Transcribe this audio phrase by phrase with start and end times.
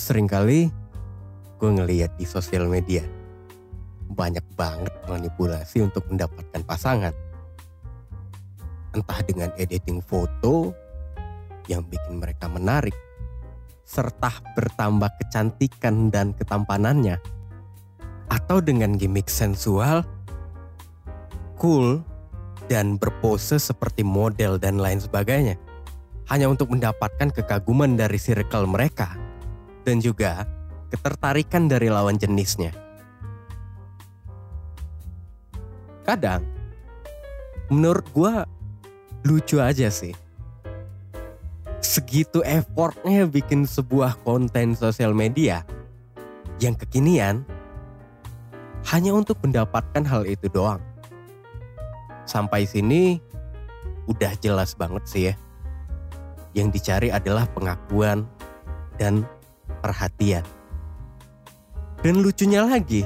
[0.00, 0.72] Seringkali
[1.60, 3.04] gue ngeliat di sosial media
[4.08, 7.12] banyak banget manipulasi untuk mendapatkan pasangan.
[8.96, 10.72] Entah dengan editing foto
[11.68, 12.96] yang bikin mereka menarik,
[13.84, 17.20] serta bertambah kecantikan dan ketampanannya,
[18.32, 20.00] atau dengan gimmick sensual,
[21.60, 22.00] cool,
[22.72, 25.60] dan berpose seperti model dan lain sebagainya,
[26.32, 29.28] hanya untuk mendapatkan kekaguman dari circle mereka
[29.86, 30.44] dan juga
[30.90, 32.74] ketertarikan dari lawan jenisnya.
[36.02, 36.42] Kadang,
[37.70, 38.34] menurut gue
[39.24, 40.16] lucu aja sih.
[41.80, 45.64] Segitu effortnya bikin sebuah konten sosial media
[46.60, 47.46] yang kekinian
[48.92, 50.82] hanya untuk mendapatkan hal itu doang.
[52.28, 53.18] Sampai sini
[54.10, 55.34] udah jelas banget sih ya.
[56.52, 58.26] Yang dicari adalah pengakuan
[58.98, 59.24] dan
[59.80, 60.44] perhatian.
[62.00, 63.04] Dan lucunya lagi,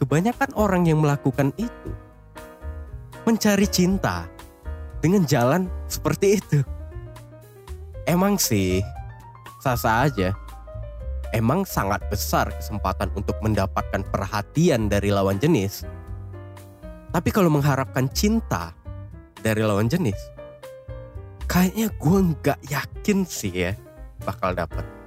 [0.00, 1.92] kebanyakan orang yang melakukan itu
[3.24, 4.28] mencari cinta
[5.00, 6.60] dengan jalan seperti itu.
[8.04, 8.84] Emang sih,
[9.60, 10.32] sah-sah aja.
[11.30, 15.86] Emang sangat besar kesempatan untuk mendapatkan perhatian dari lawan jenis.
[17.14, 18.74] Tapi kalau mengharapkan cinta
[19.38, 20.18] dari lawan jenis,
[21.46, 23.72] kayaknya gue nggak yakin sih ya
[24.26, 24.99] bakal dapat.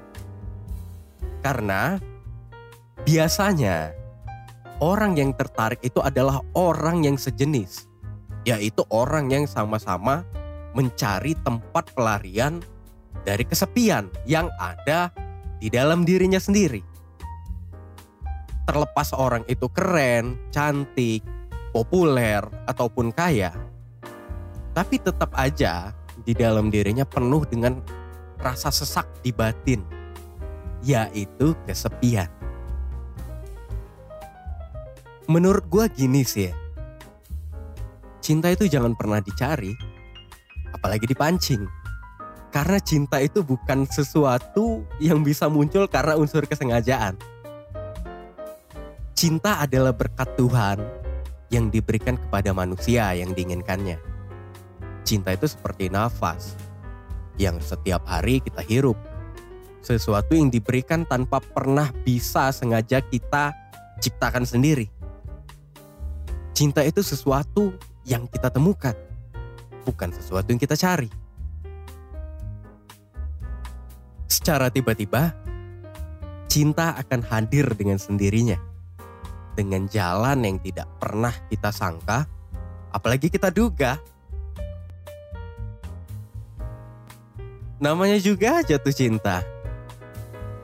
[1.44, 2.00] Karena
[3.04, 3.92] biasanya
[4.80, 7.92] orang yang tertarik itu adalah orang yang sejenis,
[8.48, 10.24] yaitu orang yang sama-sama
[10.72, 12.64] mencari tempat pelarian
[13.28, 15.12] dari kesepian yang ada
[15.60, 16.80] di dalam dirinya sendiri.
[18.64, 21.20] Terlepas orang itu keren, cantik,
[21.76, 23.52] populer, ataupun kaya,
[24.72, 25.92] tapi tetap aja
[26.24, 27.84] di dalam dirinya penuh dengan
[28.40, 30.03] rasa sesak di batin
[30.84, 32.28] yaitu kesepian.
[35.32, 36.54] Menurut gue gini sih ya,
[38.20, 39.72] cinta itu jangan pernah dicari,
[40.76, 41.64] apalagi dipancing.
[42.54, 47.18] Karena cinta itu bukan sesuatu yang bisa muncul karena unsur kesengajaan.
[49.18, 50.78] Cinta adalah berkat Tuhan
[51.50, 53.98] yang diberikan kepada manusia yang diinginkannya.
[55.02, 56.54] Cinta itu seperti nafas
[57.42, 59.00] yang setiap hari kita hirup
[59.84, 63.52] sesuatu yang diberikan tanpa pernah bisa sengaja kita
[64.00, 64.88] ciptakan sendiri.
[66.56, 67.76] Cinta itu sesuatu
[68.08, 68.96] yang kita temukan,
[69.84, 71.12] bukan sesuatu yang kita cari.
[74.32, 75.36] Secara tiba-tiba,
[76.48, 78.58] cinta akan hadir dengan sendirinya,
[79.56, 82.24] dengan jalan yang tidak pernah kita sangka,
[82.96, 84.00] apalagi kita duga.
[87.84, 89.44] Namanya juga jatuh cinta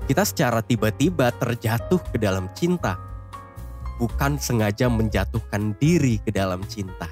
[0.09, 2.97] kita secara tiba-tiba terjatuh ke dalam cinta,
[4.01, 7.05] bukan sengaja menjatuhkan diri ke dalam cinta.